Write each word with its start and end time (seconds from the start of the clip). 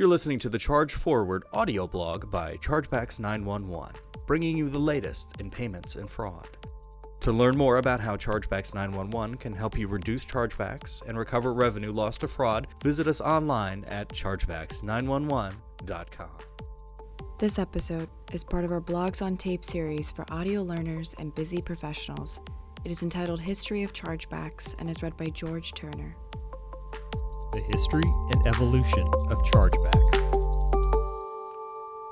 You're 0.00 0.08
listening 0.08 0.38
to 0.38 0.48
the 0.48 0.58
Charge 0.58 0.94
Forward 0.94 1.44
audio 1.52 1.86
blog 1.86 2.30
by 2.30 2.56
Chargebacks 2.56 3.20
911, 3.20 3.96
bringing 4.26 4.56
you 4.56 4.70
the 4.70 4.78
latest 4.78 5.38
in 5.38 5.50
payments 5.50 5.94
and 5.94 6.08
fraud. 6.08 6.48
To 7.20 7.32
learn 7.32 7.54
more 7.54 7.76
about 7.76 8.00
how 8.00 8.16
Chargebacks 8.16 8.74
911 8.74 9.36
can 9.36 9.52
help 9.52 9.76
you 9.76 9.88
reduce 9.88 10.24
chargebacks 10.24 11.06
and 11.06 11.18
recover 11.18 11.52
revenue 11.52 11.92
lost 11.92 12.22
to 12.22 12.28
fraud, 12.28 12.66
visit 12.82 13.08
us 13.08 13.20
online 13.20 13.84
at 13.84 14.08
chargebacks911.com. 14.08 16.30
This 17.38 17.58
episode 17.58 18.08
is 18.32 18.42
part 18.42 18.64
of 18.64 18.72
our 18.72 18.80
Blogs 18.80 19.20
on 19.20 19.36
Tape 19.36 19.66
series 19.66 20.10
for 20.10 20.24
audio 20.32 20.62
learners 20.62 21.14
and 21.18 21.34
busy 21.34 21.60
professionals. 21.60 22.40
It 22.86 22.90
is 22.90 23.02
entitled 23.02 23.40
History 23.40 23.82
of 23.82 23.92
Chargebacks 23.92 24.74
and 24.78 24.88
is 24.88 25.02
read 25.02 25.18
by 25.18 25.26
George 25.26 25.74
Turner. 25.74 26.16
The 27.52 27.60
History 27.60 28.08
and 28.30 28.46
Evolution 28.46 29.08
of 29.28 29.42
Chargebacks. 29.42 30.30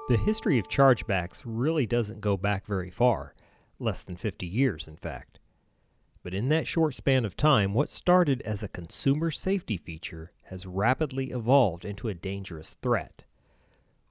The 0.08 0.16
history 0.16 0.58
of 0.58 0.68
chargebacks 0.68 1.42
really 1.44 1.86
doesn't 1.86 2.20
go 2.20 2.36
back 2.36 2.66
very 2.66 2.90
far 2.90 3.34
less 3.78 4.02
than 4.02 4.16
50 4.16 4.46
years, 4.46 4.88
in 4.88 4.96
fact. 4.96 5.38
But 6.24 6.34
in 6.34 6.48
that 6.48 6.66
short 6.66 6.96
span 6.96 7.24
of 7.24 7.36
time, 7.36 7.72
what 7.72 7.88
started 7.88 8.42
as 8.42 8.64
a 8.64 8.68
consumer 8.68 9.30
safety 9.30 9.76
feature 9.76 10.32
has 10.46 10.66
rapidly 10.66 11.30
evolved 11.30 11.84
into 11.84 12.08
a 12.08 12.14
dangerous 12.14 12.76
threat. 12.82 13.22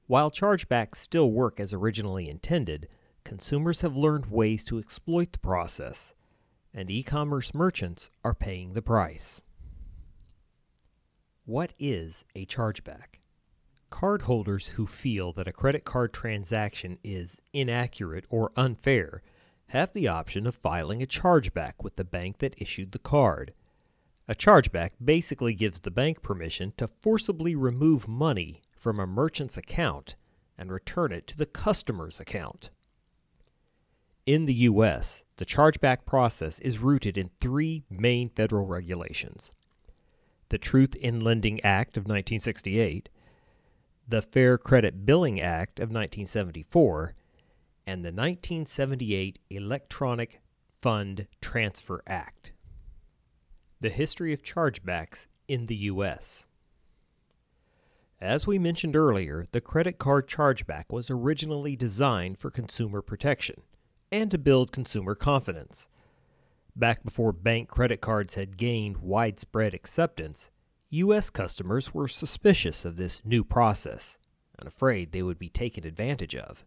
While 0.05 0.31
chargebacks 0.31 0.95
still 0.95 1.29
work 1.29 1.59
as 1.59 1.73
originally 1.73 2.29
intended, 2.29 2.87
consumers 3.25 3.81
have 3.81 3.97
learned 3.97 4.27
ways 4.27 4.63
to 4.63 4.79
exploit 4.79 5.33
the 5.33 5.39
process, 5.39 6.13
and 6.73 6.89
e 6.89 7.03
commerce 7.03 7.53
merchants 7.53 8.09
are 8.23 8.33
paying 8.33 8.71
the 8.71 8.81
price. 8.81 9.41
What 11.47 11.71
is 11.79 12.25
a 12.35 12.45
chargeback? 12.45 13.21
Cardholders 13.89 14.71
who 14.71 14.85
feel 14.85 15.31
that 15.31 15.47
a 15.47 15.53
credit 15.53 15.85
card 15.85 16.11
transaction 16.11 16.97
is 17.05 17.39
inaccurate 17.53 18.25
or 18.29 18.51
unfair 18.57 19.21
have 19.67 19.93
the 19.93 20.09
option 20.09 20.45
of 20.45 20.57
filing 20.57 21.01
a 21.01 21.05
chargeback 21.05 21.75
with 21.81 21.95
the 21.95 22.03
bank 22.03 22.39
that 22.39 22.61
issued 22.61 22.91
the 22.91 22.99
card. 22.99 23.53
A 24.27 24.35
chargeback 24.35 24.89
basically 25.01 25.53
gives 25.53 25.79
the 25.79 25.89
bank 25.89 26.21
permission 26.21 26.73
to 26.75 26.89
forcibly 26.99 27.55
remove 27.55 28.09
money 28.09 28.61
from 28.77 28.99
a 28.99 29.07
merchant's 29.07 29.55
account 29.55 30.17
and 30.57 30.69
return 30.69 31.13
it 31.13 31.27
to 31.27 31.37
the 31.37 31.45
customer's 31.45 32.19
account. 32.19 32.71
In 34.25 34.47
the 34.47 34.53
U.S., 34.53 35.23
the 35.37 35.45
chargeback 35.45 36.05
process 36.05 36.59
is 36.59 36.79
rooted 36.79 37.17
in 37.17 37.29
three 37.39 37.85
main 37.89 38.27
federal 38.27 38.65
regulations 38.65 39.53
the 40.49 40.57
Truth 40.57 40.95
in 40.95 41.21
Lending 41.21 41.59
Act 41.63 41.97
of 41.97 42.03
1968, 42.03 43.09
the 44.07 44.21
Fair 44.21 44.57
Credit 44.57 45.05
Billing 45.05 45.41
Act 45.41 45.79
of 45.79 45.89
1974, 45.89 47.13
and 47.85 48.03
the 48.03 48.09
1978 48.09 49.39
Electronic 49.49 50.41
Fund 50.79 51.27
Transfer 51.41 52.01
Act. 52.07 52.51
The 53.79 53.89
history 53.89 54.33
of 54.33 54.43
chargebacks 54.43 55.27
in 55.47 55.65
the 55.65 55.75
U.S. 55.75 56.45
As 58.19 58.47
we 58.47 58.57
mentioned 58.57 58.95
earlier, 58.95 59.45
the 59.51 59.61
credit 59.61 59.99
card 59.99 60.27
chargeback 60.27 60.85
was 60.89 61.11
originally 61.11 61.75
designed 61.75 62.39
for 62.39 62.49
consumer 62.49 63.01
protection 63.01 63.61
and 64.11 64.31
to 64.31 64.37
build 64.37 64.71
consumer 64.71 65.13
confidence. 65.13 65.87
Back 66.77 67.03
before 67.03 67.33
bank 67.33 67.69
credit 67.69 68.01
cards 68.01 68.35
had 68.35 68.55
gained 68.55 68.97
widespread 68.97 69.73
acceptance, 69.73 70.51
U.S. 70.91 71.31
customers 71.31 71.91
were 71.91 72.07
suspicious 72.07 72.85
of 72.85 72.97
this 72.97 73.25
new 73.25 73.43
process 73.43 74.19
and 74.59 74.67
afraid 74.67 75.11
they 75.11 75.23
would 75.23 75.39
be 75.39 75.49
taken 75.49 75.87
advantage 75.87 76.35
of. 76.35 76.65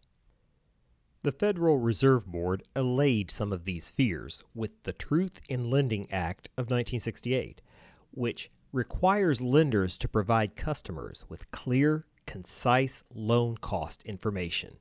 The 1.22 1.30
Federal 1.30 1.78
Reserve 1.78 2.26
Board 2.26 2.64
allayed 2.74 3.30
some 3.30 3.52
of 3.52 3.64
these 3.64 3.92
fears 3.92 4.42
with 4.52 4.82
the 4.82 4.92
Truth 4.92 5.40
in 5.48 5.70
Lending 5.70 6.10
Act 6.10 6.48
of 6.58 6.64
1968, 6.64 7.62
which 8.10 8.50
requires 8.72 9.40
lenders 9.40 9.96
to 9.98 10.08
provide 10.08 10.56
customers 10.56 11.24
with 11.28 11.48
clear, 11.52 12.06
concise 12.26 13.04
loan 13.14 13.58
cost 13.58 14.02
information. 14.02 14.78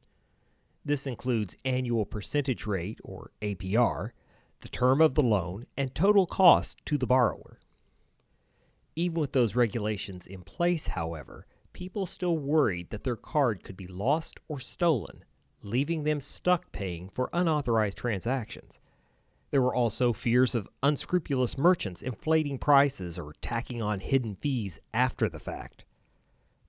This 0.84 1.06
includes 1.06 1.56
annual 1.64 2.08
percentage 2.08 2.66
rate, 2.66 3.00
or 3.04 3.30
APR, 3.44 4.12
the 4.62 4.70
term 4.70 5.02
of 5.02 5.16
the 5.16 5.24
loan, 5.24 5.66
and 5.78 5.94
total 5.94 6.26
cost 6.26 6.86
to 6.86 6.98
the 6.98 7.08
borrower. 7.08 7.60
Even 8.96 9.20
with 9.20 9.32
those 9.32 9.56
regulations 9.56 10.28
in 10.28 10.42
place, 10.42 10.88
however, 10.88 11.46
people 11.74 12.06
still 12.06 12.38
worried 12.38 12.90
that 12.90 13.04
their 13.04 13.16
card 13.16 13.64
could 13.64 13.78
be 13.78 13.88
lost 13.88 14.40
or 14.48 14.60
stolen 14.60 15.24
leaving 15.64 16.04
them 16.04 16.22
stuck 16.22 16.72
paying 16.72 17.10
for 17.10 17.30
unauthorized 17.34 17.98
transactions. 17.98 18.80
There 19.52 19.62
were 19.62 19.74
also 19.74 20.14
fears 20.14 20.54
of 20.54 20.70
unscrupulous 20.84 21.58
merchants 21.58 22.02
inflating 22.02 22.60
prices 22.60 23.18
or 23.18 23.34
tacking 23.42 23.82
on 23.82 24.00
hidden 24.00 24.36
fees 24.36 24.80
after 24.94 25.28
the 25.28 25.40
fact. 25.40 25.86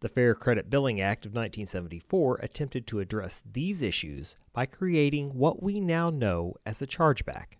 The 0.00 0.08
Fair 0.08 0.34
Credit 0.34 0.70
Billing 0.70 0.98
Act 0.98 1.26
of 1.26 1.32
1974 1.32 2.40
attempted 2.42 2.86
to 2.86 3.00
address 3.00 3.42
these 3.50 3.82
issues 3.82 4.36
by 4.54 4.64
creating 4.64 5.34
what 5.34 5.62
we 5.62 5.78
now 5.78 6.08
know 6.08 6.54
as 6.64 6.80
a 6.80 6.86
chargeback. 6.86 7.58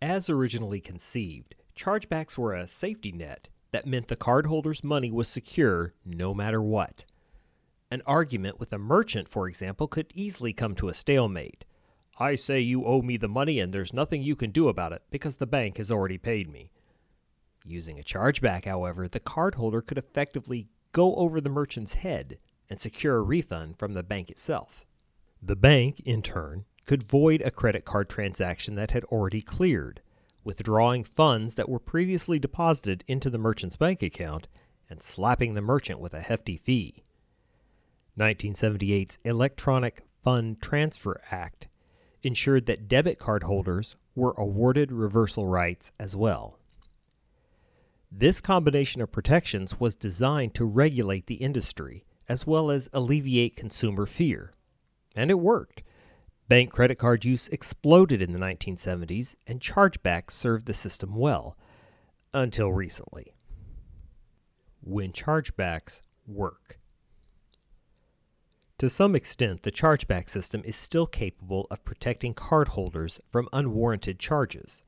As 0.00 0.30
originally 0.30 0.80
conceived, 0.80 1.54
chargebacks 1.76 2.38
were 2.38 2.54
a 2.54 2.68
safety 2.68 3.10
net 3.10 3.48
that 3.72 3.86
meant 3.86 4.08
the 4.08 4.16
cardholder's 4.16 4.84
money 4.84 5.10
was 5.10 5.28
secure 5.28 5.92
no 6.04 6.32
matter 6.32 6.62
what. 6.62 7.04
An 7.90 8.02
argument 8.06 8.60
with 8.60 8.72
a 8.72 8.78
merchant, 8.78 9.28
for 9.28 9.48
example, 9.48 9.88
could 9.88 10.12
easily 10.14 10.52
come 10.52 10.74
to 10.76 10.88
a 10.88 10.94
stalemate. 10.94 11.64
I 12.18 12.36
say 12.36 12.60
you 12.60 12.84
owe 12.84 13.02
me 13.02 13.16
the 13.16 13.28
money 13.28 13.58
and 13.58 13.72
there's 13.72 13.92
nothing 13.92 14.22
you 14.22 14.36
can 14.36 14.50
do 14.50 14.68
about 14.68 14.92
it 14.92 15.02
because 15.10 15.36
the 15.36 15.46
bank 15.46 15.78
has 15.78 15.90
already 15.90 16.18
paid 16.18 16.50
me. 16.50 16.70
Using 17.64 17.98
a 17.98 18.02
chargeback, 18.02 18.66
however, 18.66 19.08
the 19.08 19.20
cardholder 19.20 19.84
could 19.84 19.98
effectively 19.98 20.68
go 20.92 21.14
over 21.16 21.40
the 21.40 21.50
merchant's 21.50 21.94
head 21.94 22.38
and 22.70 22.80
secure 22.80 23.16
a 23.16 23.22
refund 23.22 23.78
from 23.78 23.94
the 23.94 24.02
bank 24.02 24.30
itself. 24.30 24.86
The 25.42 25.56
bank, 25.56 26.00
in 26.04 26.22
turn, 26.22 26.64
could 26.88 27.02
void 27.02 27.42
a 27.42 27.50
credit 27.50 27.84
card 27.84 28.08
transaction 28.08 28.74
that 28.74 28.92
had 28.92 29.04
already 29.04 29.42
cleared, 29.42 30.00
withdrawing 30.42 31.04
funds 31.04 31.54
that 31.54 31.68
were 31.68 31.78
previously 31.78 32.38
deposited 32.38 33.04
into 33.06 33.28
the 33.28 33.36
merchant's 33.36 33.76
bank 33.76 34.02
account 34.02 34.48
and 34.88 35.02
slapping 35.02 35.52
the 35.52 35.60
merchant 35.60 36.00
with 36.00 36.14
a 36.14 36.22
hefty 36.22 36.56
fee. 36.56 37.04
1978's 38.18 39.18
Electronic 39.22 40.02
Fund 40.24 40.62
Transfer 40.62 41.20
Act 41.30 41.68
ensured 42.22 42.64
that 42.64 42.88
debit 42.88 43.18
card 43.18 43.42
holders 43.42 43.96
were 44.14 44.34
awarded 44.38 44.90
reversal 44.90 45.46
rights 45.46 45.92
as 46.00 46.16
well. 46.16 46.58
This 48.10 48.40
combination 48.40 49.02
of 49.02 49.12
protections 49.12 49.78
was 49.78 49.94
designed 49.94 50.54
to 50.54 50.64
regulate 50.64 51.26
the 51.26 51.34
industry 51.34 52.06
as 52.30 52.46
well 52.46 52.70
as 52.70 52.88
alleviate 52.94 53.56
consumer 53.56 54.06
fear. 54.06 54.54
And 55.14 55.30
it 55.30 55.38
worked. 55.38 55.82
Bank 56.48 56.72
credit 56.72 56.96
card 56.96 57.26
use 57.26 57.46
exploded 57.48 58.22
in 58.22 58.32
the 58.32 58.38
1970s, 58.38 59.36
and 59.46 59.60
chargebacks 59.60 60.30
served 60.30 60.64
the 60.64 60.72
system 60.72 61.14
well 61.14 61.58
until 62.32 62.72
recently. 62.72 63.34
When 64.80 65.12
chargebacks 65.12 66.00
work. 66.26 66.78
To 68.78 68.88
some 68.88 69.14
extent, 69.14 69.64
the 69.64 69.72
chargeback 69.72 70.30
system 70.30 70.62
is 70.64 70.76
still 70.76 71.06
capable 71.06 71.66
of 71.70 71.84
protecting 71.84 72.32
cardholders 72.32 73.20
from 73.30 73.48
unwarranted 73.52 74.18
charges. 74.18 74.82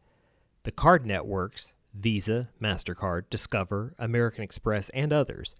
The 0.62 0.70
card 0.70 1.04
networks, 1.04 1.74
Visa, 1.92 2.48
MasterCard, 2.62 3.24
Discover, 3.28 3.94
American 3.98 4.44
Express, 4.44 4.88
and 4.90 5.12
others, 5.12 5.54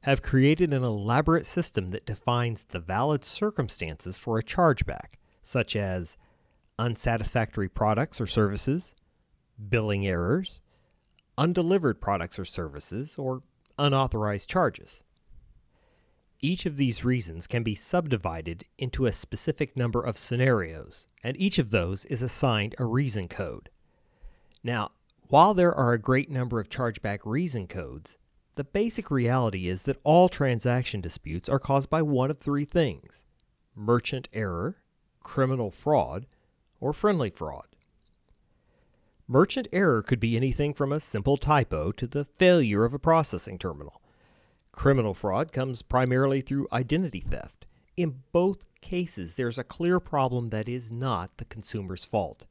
have 0.00 0.22
created 0.22 0.74
an 0.74 0.84
elaborate 0.84 1.46
system 1.46 1.90
that 1.90 2.04
defines 2.04 2.64
the 2.64 2.80
valid 2.80 3.24
circumstances 3.24 4.18
for 4.18 4.38
a 4.38 4.42
chargeback, 4.42 5.14
such 5.48 5.74
as 5.74 6.18
unsatisfactory 6.78 7.70
products 7.70 8.20
or 8.20 8.26
services, 8.26 8.94
billing 9.70 10.06
errors, 10.06 10.60
undelivered 11.38 12.02
products 12.02 12.38
or 12.38 12.44
services, 12.44 13.14
or 13.16 13.42
unauthorized 13.78 14.46
charges. 14.46 15.02
Each 16.40 16.66
of 16.66 16.76
these 16.76 17.02
reasons 17.02 17.46
can 17.46 17.62
be 17.62 17.74
subdivided 17.74 18.64
into 18.76 19.06
a 19.06 19.12
specific 19.12 19.74
number 19.74 20.02
of 20.02 20.18
scenarios, 20.18 21.08
and 21.24 21.34
each 21.40 21.58
of 21.58 21.70
those 21.70 22.04
is 22.04 22.20
assigned 22.20 22.74
a 22.78 22.84
reason 22.84 23.26
code. 23.26 23.70
Now, 24.62 24.90
while 25.28 25.54
there 25.54 25.74
are 25.74 25.94
a 25.94 25.98
great 25.98 26.30
number 26.30 26.60
of 26.60 26.68
chargeback 26.68 27.20
reason 27.24 27.66
codes, 27.66 28.18
the 28.56 28.64
basic 28.64 29.10
reality 29.10 29.66
is 29.66 29.84
that 29.84 30.00
all 30.04 30.28
transaction 30.28 31.00
disputes 31.00 31.48
are 31.48 31.58
caused 31.58 31.88
by 31.88 32.02
one 32.02 32.30
of 32.30 32.38
three 32.38 32.66
things 32.66 33.24
merchant 33.74 34.28
error, 34.32 34.76
criminal 35.28 35.70
fraud, 35.70 36.24
or 36.80 36.94
friendly 36.94 37.28
fraud. 37.28 37.66
Merchant 39.28 39.68
error 39.74 40.02
could 40.02 40.18
be 40.18 40.38
anything 40.38 40.72
from 40.72 40.90
a 40.90 40.98
simple 40.98 41.36
typo 41.36 41.92
to 41.92 42.06
the 42.06 42.24
failure 42.24 42.82
of 42.82 42.94
a 42.94 42.98
processing 42.98 43.58
terminal. 43.58 44.00
Criminal 44.72 45.12
fraud 45.12 45.52
comes 45.52 45.82
primarily 45.82 46.40
through 46.40 46.66
identity 46.72 47.20
theft. 47.20 47.66
In 47.94 48.22
both 48.32 48.64
cases, 48.80 49.34
there's 49.34 49.58
a 49.58 49.64
clear 49.64 50.00
problem 50.00 50.48
that 50.48 50.66
is 50.66 50.90
not 50.90 51.36
the 51.36 51.44
consumer's 51.44 52.06
fault, 52.06 52.46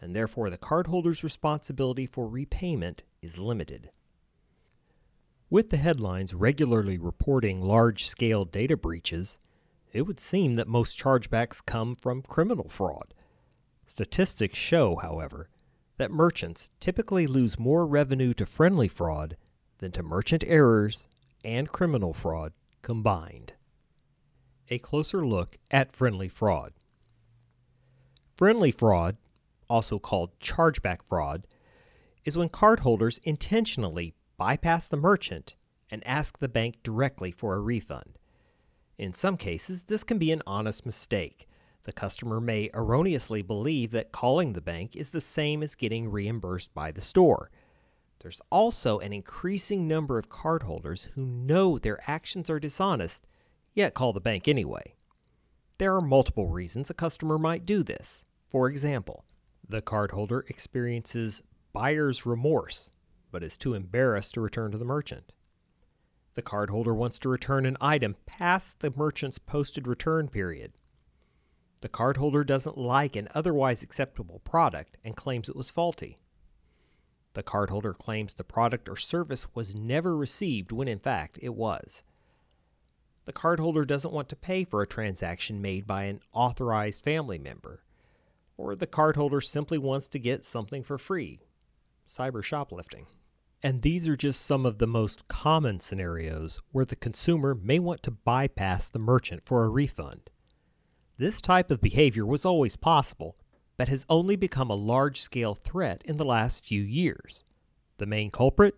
and 0.00 0.14
therefore 0.14 0.50
the 0.50 0.56
cardholder's 0.56 1.24
responsibility 1.24 2.06
for 2.06 2.28
repayment 2.28 3.02
is 3.20 3.38
limited. 3.38 3.90
With 5.50 5.70
the 5.70 5.78
headlines 5.78 6.32
regularly 6.32 6.96
reporting 6.96 7.60
large 7.60 8.06
scale 8.06 8.44
data 8.44 8.76
breaches, 8.76 9.40
it 9.92 10.02
would 10.02 10.20
seem 10.20 10.54
that 10.54 10.68
most 10.68 10.98
chargebacks 10.98 11.64
come 11.64 11.96
from 11.96 12.22
criminal 12.22 12.68
fraud. 12.68 13.14
Statistics 13.86 14.58
show, 14.58 14.96
however, 14.96 15.48
that 15.96 16.10
merchants 16.10 16.70
typically 16.80 17.26
lose 17.26 17.58
more 17.58 17.86
revenue 17.86 18.32
to 18.34 18.46
friendly 18.46 18.88
fraud 18.88 19.36
than 19.78 19.92
to 19.92 20.02
merchant 20.02 20.44
errors 20.46 21.06
and 21.44 21.72
criminal 21.72 22.12
fraud 22.12 22.52
combined. 22.82 23.54
A 24.68 24.78
closer 24.78 25.26
look 25.26 25.58
at 25.70 25.92
friendly 25.92 26.28
fraud. 26.28 26.72
Friendly 28.36 28.70
fraud, 28.70 29.16
also 29.68 29.98
called 29.98 30.38
chargeback 30.38 31.02
fraud, 31.04 31.46
is 32.24 32.36
when 32.36 32.48
cardholders 32.48 33.18
intentionally 33.24 34.14
bypass 34.36 34.86
the 34.86 34.96
merchant 34.96 35.56
and 35.90 36.06
ask 36.06 36.38
the 36.38 36.48
bank 36.48 36.76
directly 36.82 37.32
for 37.32 37.56
a 37.56 37.60
refund. 37.60 38.19
In 39.00 39.14
some 39.14 39.38
cases, 39.38 39.84
this 39.84 40.04
can 40.04 40.18
be 40.18 40.30
an 40.30 40.42
honest 40.46 40.84
mistake. 40.84 41.48
The 41.84 41.92
customer 41.92 42.38
may 42.38 42.68
erroneously 42.74 43.40
believe 43.40 43.92
that 43.92 44.12
calling 44.12 44.52
the 44.52 44.60
bank 44.60 44.94
is 44.94 45.08
the 45.08 45.22
same 45.22 45.62
as 45.62 45.74
getting 45.74 46.10
reimbursed 46.10 46.74
by 46.74 46.90
the 46.90 47.00
store. 47.00 47.50
There's 48.18 48.42
also 48.52 48.98
an 48.98 49.14
increasing 49.14 49.88
number 49.88 50.18
of 50.18 50.28
cardholders 50.28 51.04
who 51.12 51.24
know 51.24 51.78
their 51.78 51.98
actions 52.06 52.50
are 52.50 52.60
dishonest, 52.60 53.26
yet 53.72 53.94
call 53.94 54.12
the 54.12 54.20
bank 54.20 54.46
anyway. 54.46 54.92
There 55.78 55.94
are 55.94 56.02
multiple 56.02 56.48
reasons 56.48 56.90
a 56.90 56.94
customer 56.94 57.38
might 57.38 57.64
do 57.64 57.82
this. 57.82 58.26
For 58.50 58.68
example, 58.68 59.24
the 59.66 59.80
cardholder 59.80 60.42
experiences 60.50 61.40
buyer's 61.72 62.26
remorse, 62.26 62.90
but 63.32 63.42
is 63.42 63.56
too 63.56 63.72
embarrassed 63.72 64.34
to 64.34 64.42
return 64.42 64.72
to 64.72 64.78
the 64.78 64.84
merchant. 64.84 65.32
The 66.34 66.42
cardholder 66.42 66.94
wants 66.94 67.18
to 67.20 67.28
return 67.28 67.66
an 67.66 67.76
item 67.80 68.16
past 68.26 68.80
the 68.80 68.92
merchant's 68.96 69.38
posted 69.38 69.86
return 69.86 70.28
period. 70.28 70.72
The 71.80 71.88
cardholder 71.88 72.46
doesn't 72.46 72.78
like 72.78 73.16
an 73.16 73.28
otherwise 73.34 73.82
acceptable 73.82 74.40
product 74.40 74.96
and 75.04 75.16
claims 75.16 75.48
it 75.48 75.56
was 75.56 75.70
faulty. 75.70 76.18
The 77.34 77.42
cardholder 77.42 77.96
claims 77.96 78.34
the 78.34 78.44
product 78.44 78.88
or 78.88 78.96
service 78.96 79.46
was 79.54 79.74
never 79.74 80.16
received 80.16 80.72
when 80.72 80.88
in 80.88 80.98
fact 80.98 81.38
it 81.40 81.54
was. 81.54 82.02
The 83.24 83.32
cardholder 83.32 83.86
doesn't 83.86 84.12
want 84.12 84.28
to 84.30 84.36
pay 84.36 84.64
for 84.64 84.82
a 84.82 84.86
transaction 84.86 85.62
made 85.62 85.86
by 85.86 86.04
an 86.04 86.20
authorized 86.32 87.04
family 87.04 87.38
member. 87.38 87.82
Or 88.56 88.74
the 88.74 88.86
cardholder 88.86 89.42
simply 89.42 89.78
wants 89.78 90.06
to 90.08 90.18
get 90.18 90.44
something 90.44 90.82
for 90.82 90.98
free 90.98 91.40
cyber 92.08 92.42
shoplifting. 92.42 93.06
And 93.62 93.82
these 93.82 94.08
are 94.08 94.16
just 94.16 94.40
some 94.40 94.64
of 94.64 94.78
the 94.78 94.86
most 94.86 95.28
common 95.28 95.80
scenarios 95.80 96.60
where 96.72 96.84
the 96.84 96.96
consumer 96.96 97.54
may 97.54 97.78
want 97.78 98.02
to 98.04 98.10
bypass 98.10 98.88
the 98.88 98.98
merchant 98.98 99.42
for 99.44 99.64
a 99.64 99.68
refund. 99.68 100.30
This 101.18 101.40
type 101.42 101.70
of 101.70 101.82
behavior 101.82 102.24
was 102.24 102.46
always 102.46 102.76
possible, 102.76 103.36
but 103.76 103.88
has 103.88 104.06
only 104.08 104.36
become 104.36 104.70
a 104.70 104.74
large 104.74 105.20
scale 105.20 105.54
threat 105.54 106.00
in 106.06 106.16
the 106.16 106.24
last 106.24 106.64
few 106.64 106.80
years. 106.80 107.44
The 107.98 108.06
main 108.06 108.30
culprit? 108.30 108.76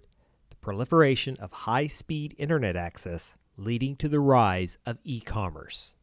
The 0.51 0.57
proliferation 0.57 1.37
of 1.39 1.53
high 1.53 1.87
speed 1.87 2.35
internet 2.37 2.75
access 2.75 3.37
leading 3.57 3.95
to 3.97 4.09
the 4.09 4.21
rise 4.21 4.79
of 4.85 4.99
e 5.05 5.21
commerce. 5.21 5.95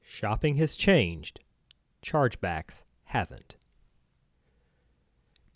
Shopping 0.00 0.56
has 0.56 0.76
changed, 0.76 1.40
chargebacks 2.02 2.84
haven't. 3.04 3.57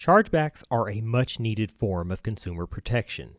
Chargebacks 0.02 0.64
are 0.68 0.90
a 0.90 1.00
much 1.00 1.38
needed 1.38 1.70
form 1.70 2.10
of 2.10 2.24
consumer 2.24 2.66
protection, 2.66 3.36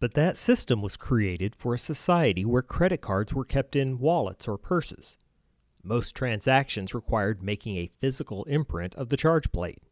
but 0.00 0.14
that 0.14 0.38
system 0.38 0.80
was 0.80 0.96
created 0.96 1.54
for 1.54 1.74
a 1.74 1.78
society 1.78 2.46
where 2.46 2.62
credit 2.62 3.02
cards 3.02 3.34
were 3.34 3.44
kept 3.44 3.76
in 3.76 3.98
wallets 3.98 4.48
or 4.48 4.56
purses. 4.56 5.18
Most 5.82 6.14
transactions 6.14 6.94
required 6.94 7.42
making 7.42 7.76
a 7.76 7.90
physical 8.00 8.44
imprint 8.44 8.94
of 8.94 9.10
the 9.10 9.18
charge 9.18 9.52
plate. 9.52 9.82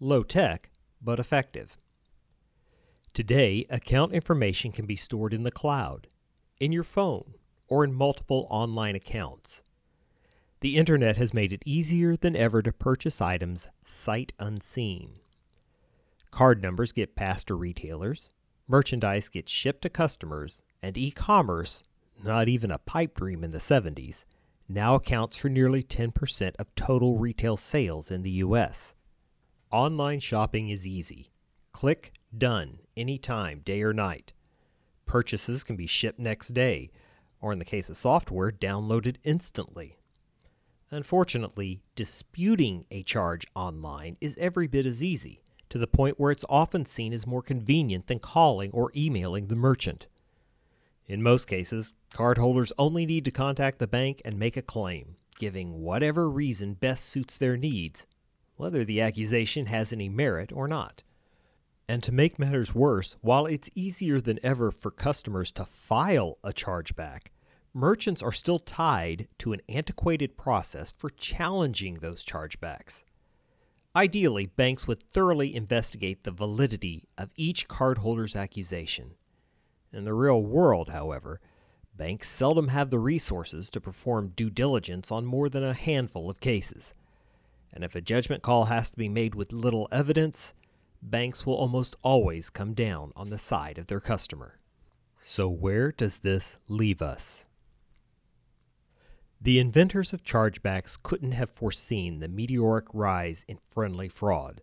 Low 0.00 0.22
tech, 0.22 0.70
but 1.02 1.20
effective. 1.20 1.76
Today, 3.12 3.66
account 3.68 4.14
information 4.14 4.72
can 4.72 4.86
be 4.86 4.96
stored 4.96 5.34
in 5.34 5.42
the 5.42 5.50
cloud, 5.50 6.06
in 6.58 6.72
your 6.72 6.84
phone, 6.84 7.34
or 7.68 7.84
in 7.84 7.92
multiple 7.92 8.46
online 8.48 8.94
accounts. 8.94 9.62
The 10.60 10.78
internet 10.78 11.18
has 11.18 11.34
made 11.34 11.52
it 11.52 11.62
easier 11.66 12.16
than 12.16 12.34
ever 12.34 12.62
to 12.62 12.72
purchase 12.72 13.20
items 13.20 13.68
sight 13.84 14.32
unseen. 14.38 15.20
Card 16.34 16.60
numbers 16.60 16.90
get 16.90 17.14
passed 17.14 17.46
to 17.46 17.54
retailers, 17.54 18.32
merchandise 18.66 19.28
gets 19.28 19.52
shipped 19.52 19.82
to 19.82 19.88
customers, 19.88 20.62
and 20.82 20.98
e 20.98 21.12
commerce, 21.12 21.84
not 22.24 22.48
even 22.48 22.72
a 22.72 22.78
pipe 22.78 23.14
dream 23.14 23.44
in 23.44 23.52
the 23.52 23.58
70s, 23.58 24.24
now 24.68 24.96
accounts 24.96 25.36
for 25.36 25.48
nearly 25.48 25.80
10% 25.80 26.56
of 26.58 26.74
total 26.74 27.18
retail 27.18 27.56
sales 27.56 28.10
in 28.10 28.22
the 28.22 28.32
U.S. 28.32 28.96
Online 29.70 30.18
shopping 30.18 30.70
is 30.70 30.88
easy. 30.88 31.30
Click 31.70 32.12
Done 32.36 32.80
anytime, 32.96 33.60
day 33.60 33.84
or 33.84 33.92
night. 33.92 34.32
Purchases 35.06 35.62
can 35.62 35.76
be 35.76 35.86
shipped 35.86 36.18
next 36.18 36.48
day, 36.48 36.90
or 37.40 37.52
in 37.52 37.60
the 37.60 37.64
case 37.64 37.88
of 37.88 37.96
software, 37.96 38.50
downloaded 38.50 39.18
instantly. 39.22 39.98
Unfortunately, 40.90 41.84
disputing 41.94 42.86
a 42.90 43.04
charge 43.04 43.46
online 43.54 44.16
is 44.20 44.36
every 44.40 44.66
bit 44.66 44.84
as 44.84 45.00
easy, 45.00 45.43
to 45.74 45.78
the 45.80 45.88
point 45.88 46.20
where 46.20 46.30
it's 46.30 46.44
often 46.48 46.86
seen 46.86 47.12
as 47.12 47.26
more 47.26 47.42
convenient 47.42 48.06
than 48.06 48.20
calling 48.20 48.70
or 48.70 48.92
emailing 48.94 49.48
the 49.48 49.56
merchant. 49.56 50.06
In 51.04 51.20
most 51.20 51.48
cases, 51.48 51.94
cardholders 52.14 52.70
only 52.78 53.04
need 53.04 53.24
to 53.24 53.32
contact 53.32 53.80
the 53.80 53.88
bank 53.88 54.22
and 54.24 54.38
make 54.38 54.56
a 54.56 54.62
claim, 54.62 55.16
giving 55.36 55.80
whatever 55.80 56.30
reason 56.30 56.74
best 56.74 57.06
suits 57.06 57.36
their 57.36 57.56
needs, 57.56 58.06
whether 58.54 58.84
the 58.84 59.00
accusation 59.00 59.66
has 59.66 59.92
any 59.92 60.08
merit 60.08 60.52
or 60.52 60.68
not. 60.68 61.02
And 61.88 62.04
to 62.04 62.12
make 62.12 62.38
matters 62.38 62.72
worse, 62.72 63.16
while 63.20 63.44
it's 63.44 63.68
easier 63.74 64.20
than 64.20 64.38
ever 64.44 64.70
for 64.70 64.92
customers 64.92 65.50
to 65.50 65.64
file 65.64 66.38
a 66.44 66.52
chargeback, 66.52 67.32
merchants 67.72 68.22
are 68.22 68.30
still 68.30 68.60
tied 68.60 69.26
to 69.38 69.52
an 69.52 69.60
antiquated 69.68 70.36
process 70.36 70.94
for 70.96 71.10
challenging 71.10 71.94
those 71.94 72.24
chargebacks. 72.24 73.02
Ideally, 73.96 74.46
banks 74.46 74.86
would 74.86 75.02
thoroughly 75.12 75.54
investigate 75.54 76.24
the 76.24 76.32
validity 76.32 77.08
of 77.16 77.32
each 77.36 77.68
cardholder's 77.68 78.34
accusation 78.34 79.14
in 79.94 80.04
the 80.04 80.12
real 80.12 80.42
world, 80.42 80.90
however, 80.90 81.40
banks 81.96 82.28
seldom 82.28 82.68
have 82.68 82.90
the 82.90 82.98
resources 82.98 83.70
to 83.70 83.80
perform 83.80 84.32
due 84.34 84.50
diligence 84.50 85.12
on 85.12 85.24
more 85.24 85.48
than 85.48 85.62
a 85.62 85.72
handful 85.72 86.28
of 86.28 86.40
cases. 86.40 86.94
And 87.72 87.84
if 87.84 87.94
a 87.94 88.00
judgment 88.00 88.42
call 88.42 88.64
has 88.64 88.90
to 88.90 88.96
be 88.96 89.08
made 89.08 89.34
with 89.34 89.52
little 89.52 89.88
evidence, 89.92 90.52
banks 91.00 91.46
will 91.46 91.54
almost 91.54 91.96
always 92.02 92.50
come 92.50 92.74
down 92.74 93.12
on 93.14 93.30
the 93.30 93.38
side 93.38 93.78
of 93.78 93.86
their 93.86 94.00
customer. 94.00 94.58
So, 95.20 95.48
where 95.48 95.92
does 95.92 96.18
this 96.18 96.58
leave 96.68 97.00
us? 97.00 97.46
The 99.44 99.58
inventors 99.58 100.14
of 100.14 100.24
chargebacks 100.24 100.96
couldn't 101.02 101.32
have 101.32 101.50
foreseen 101.50 102.20
the 102.20 102.28
meteoric 102.28 102.86
rise 102.94 103.44
in 103.46 103.58
friendly 103.70 104.08
fraud, 104.08 104.62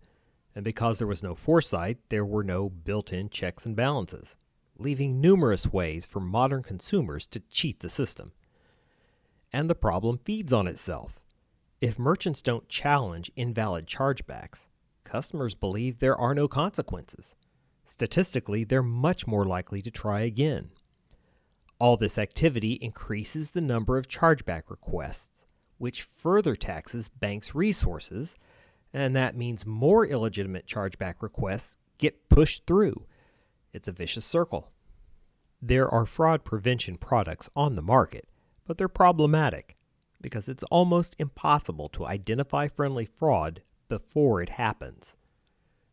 and 0.56 0.66
because 0.66 0.98
there 0.98 1.08
was 1.08 1.22
no 1.22 1.36
foresight, 1.36 2.00
there 2.10 2.26
were 2.26 2.44
no 2.44 2.68
built 2.68 3.14
in 3.14 3.30
checks 3.30 3.64
and 3.64 3.76
balances 3.76 4.36
leaving 4.80 5.22
numerous 5.22 5.72
ways 5.72 6.08
for 6.08 6.20
modern 6.20 6.64
consumers 6.64 7.28
to 7.28 7.42
cheat 7.42 7.82
the 7.82 7.92
system. 7.92 8.32
And 9.54 9.70
the 9.70 9.76
problem 9.76 10.18
feeds 10.18 10.52
on 10.52 10.66
itself. 10.66 11.22
If 11.80 12.00
merchants 12.00 12.42
don't 12.42 12.68
challenge 12.68 13.30
invalid 13.36 13.86
chargebacks, 13.86 14.66
customers 15.04 15.54
believe 15.54 16.00
there 16.00 16.16
are 16.16 16.34
no 16.34 16.48
consequences. 16.48 17.36
Statistically, 17.86 18.64
they're 18.64 18.82
much 18.82 19.28
more 19.28 19.46
likely 19.46 19.84
to 19.84 19.92
try 19.92 20.22
again. 20.22 20.72
All 21.82 21.98
this 21.98 22.20
activity 22.20 22.74
increases 22.74 23.50
the 23.50 23.60
number 23.60 23.98
of 23.98 24.08
chargeback 24.08 24.70
requests, 24.70 25.46
which 25.80 26.04
further 26.04 26.56
taxes 26.56 27.08
banks' 27.08 27.56
resources, 27.56 28.36
and 28.94 29.16
that 29.16 29.36
means 29.36 29.66
more 29.66 30.06
illegitimate 30.06 30.68
chargeback 30.68 31.24
requests 31.24 31.78
get 31.98 32.30
pushed 32.30 32.68
through, 32.68 33.08
it's 33.74 33.88
a 33.88 33.92
vicious 33.92 34.24
circle. 34.24 34.70
There 35.60 35.90
are 35.90 36.06
fraud 36.06 36.44
prevention 36.44 36.98
products 36.98 37.50
on 37.56 37.76
the 37.76 37.82
market, 37.82 38.28
but 38.68 38.78
they're 38.78 38.88
problematic 38.88 39.76
because 40.22 40.48
it's 40.48 40.62
almost 40.70 41.16
impossible 41.18 41.90
to 41.90 42.06
identify 42.06 42.68
friendly 42.68 43.08
fraud 43.08 43.64
before 43.90 44.40
it 44.40 44.50
happens. 44.50 45.16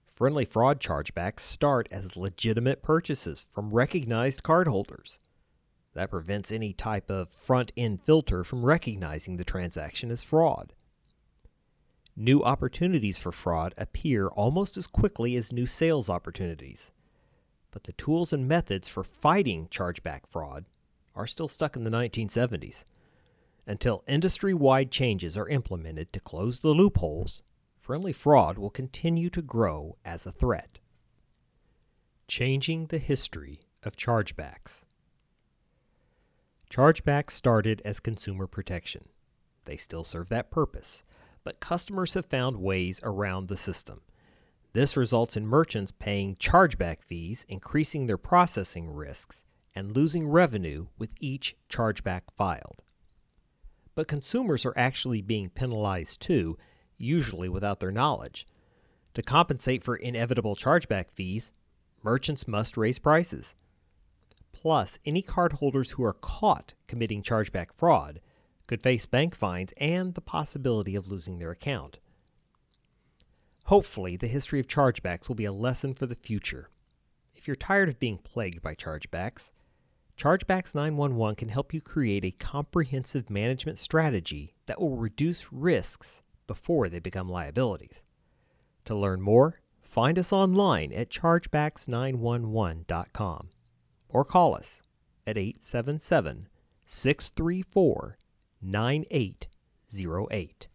Friendly 0.07 0.45
fraud 0.45 0.83
chargebacks 0.83 1.41
start 1.41 1.89
as 1.91 2.15
legitimate 2.15 2.83
purchases 2.83 3.47
from 3.55 3.71
recognized 3.71 4.43
cardholders. 4.43 5.17
That 5.99 6.11
prevents 6.11 6.53
any 6.53 6.73
type 6.73 7.11
of 7.11 7.29
front 7.33 7.73
end 7.77 8.01
filter 8.05 8.45
from 8.45 8.65
recognizing 8.65 9.37
the 9.37 9.43
transaction 9.43 10.13
as 10.13 10.23
fraud. 10.23 10.73
New 12.15 12.41
opportunities 12.41 13.19
for 13.19 13.33
fraud 13.33 13.75
appear 13.77 14.29
almost 14.29 14.77
as 14.77 14.87
quickly 14.87 15.35
as 15.35 15.53
new 15.53 15.67
sales 15.67 16.09
opportunities. 16.09 16.93
But 17.73 17.83
the 17.83 17.95
tools 17.95 18.33
and 18.33 18.47
methods 18.47 18.89
for 18.89 19.03
fighting 19.03 19.67
chargeback 19.73 20.29
fraud 20.29 20.67
are 21.17 21.27
still 21.27 21.49
stuck 21.49 21.75
in 21.75 21.83
the 21.83 21.91
1970s. 21.91 22.85
Until 23.67 24.05
industry 24.07 24.55
wide 24.55 24.93
changes 24.93 25.37
are 25.37 25.49
implemented 25.49 26.13
to 26.13 26.21
close 26.21 26.61
the 26.61 26.69
loopholes, 26.69 27.43
friendly 27.81 28.13
fraud 28.13 28.57
will 28.57 28.71
continue 28.71 29.31
to 29.31 29.43
grow 29.43 29.97
as 30.05 30.27
a 30.27 30.31
threat. 30.31 30.79
Changing 32.29 32.87
the 32.87 32.99
history 32.99 33.63
of 33.83 33.97
chargebacks. 33.97 34.85
Chargebacks 36.71 37.31
started 37.31 37.81
as 37.85 37.99
consumer 37.99 38.47
protection. 38.47 39.09
They 39.65 39.77
still 39.77 40.05
serve 40.05 40.29
that 40.29 40.51
purpose, 40.51 41.03
but 41.43 41.61
customers 41.61 42.15
have 42.15 42.27
found 42.27 42.59
ways 42.59 43.01
around 43.03 43.49
the 43.49 43.57
system. 43.57 44.03
This 44.75 44.97
results 44.97 45.37
in 45.37 45.47
merchants 45.47 45.93
paying 45.99 46.37
chargeback 46.37 47.03
fees, 47.03 47.47
increasing 47.49 48.07
their 48.07 48.19
processing 48.19 48.91
risks, 48.91 49.43
and 49.75 49.97
losing 49.97 50.29
revenue 50.29 50.89
with 50.99 51.15
each 51.21 51.57
chargeback 51.71 52.23
filed. 52.37 52.83
But 53.95 54.09
consumers 54.09 54.67
are 54.67 54.77
actually 54.77 55.23
being 55.23 55.49
penalized 55.49 56.21
too, 56.21 56.59
usually 56.99 57.49
without 57.49 57.81
their 57.81 57.91
knowledge. 57.91 58.47
To 59.15 59.23
compensate 59.23 59.83
for 59.83 59.97
inevitable 59.97 60.55
chargeback 60.55 61.11
fees, 61.11 61.53
merchants 62.03 62.47
must 62.47 62.77
raise 62.77 62.99
prices. 62.99 63.57
Plus, 64.53 64.99
any 65.05 65.23
cardholders 65.23 65.93
who 65.93 66.05
are 66.05 66.13
caught 66.13 66.75
committing 66.87 67.23
chargeback 67.23 67.73
fraud 67.73 68.21
could 68.67 68.83
face 68.83 69.07
bank 69.07 69.35
fines 69.35 69.73
and 69.77 70.15
the 70.15 70.21
possibility 70.21 70.95
of 70.95 71.09
losing 71.09 71.39
their 71.39 71.51
account. 71.51 71.99
Hopefully, 73.67 74.17
the 74.17 74.27
history 74.27 74.61
of 74.61 74.67
chargebacks 74.67 75.29
will 75.29 75.37
be 75.37 75.45
a 75.45 75.53
lesson 75.53 75.95
for 75.95 76.07
the 76.07 76.15
future. 76.15 76.71
If 77.35 77.47
you're 77.47 77.55
tired 77.55 77.89
of 77.89 78.01
being 78.01 78.19
plagued 78.19 78.63
by 78.63 78.75
chargebacks, 78.75 79.51
Chargebacks 80.19 80.75
911 80.75 81.37
can 81.37 81.49
help 81.49 81.73
you 81.73 81.81
create 81.81 82.25
a 82.25 82.33
comprehensive 82.33 83.31
management 83.31 83.79
strategy 83.79 84.57
that 84.67 84.81
will 84.81 84.97
reduce 84.97 85.53
risks 85.53 86.23
before 86.49 86.89
they 86.89 86.99
become 86.99 87.29
liabilities. 87.29 88.03
To 88.87 88.97
learn 88.97 89.21
more, 89.21 89.61
find 89.81 90.19
us 90.19 90.33
online 90.33 90.93
at 90.93 91.11
chargebacks911.com 91.11 93.51
or 94.09 94.25
call 94.25 94.55
us 94.55 94.81
at 95.27 95.37
877 95.37 96.49
634 96.87 98.17
9808. 98.63 100.69